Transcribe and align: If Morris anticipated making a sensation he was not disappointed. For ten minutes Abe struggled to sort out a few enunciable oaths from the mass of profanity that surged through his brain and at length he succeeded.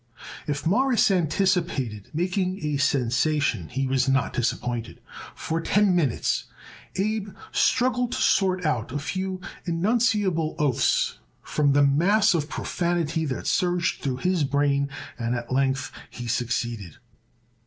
If 0.47 0.65
Morris 0.65 1.11
anticipated 1.11 2.09
making 2.11 2.65
a 2.65 2.77
sensation 2.77 3.69
he 3.69 3.85
was 3.85 4.09
not 4.09 4.33
disappointed. 4.33 4.99
For 5.35 5.61
ten 5.61 5.95
minutes 5.95 6.45
Abe 6.95 7.35
struggled 7.51 8.13
to 8.13 8.17
sort 8.19 8.65
out 8.65 8.91
a 8.91 8.97
few 8.97 9.41
enunciable 9.67 10.55
oaths 10.57 11.19
from 11.43 11.73
the 11.73 11.83
mass 11.83 12.33
of 12.33 12.49
profanity 12.49 13.25
that 13.25 13.45
surged 13.45 14.01
through 14.01 14.17
his 14.25 14.43
brain 14.43 14.89
and 15.19 15.35
at 15.35 15.53
length 15.53 15.91
he 16.09 16.25
succeeded. 16.25 16.97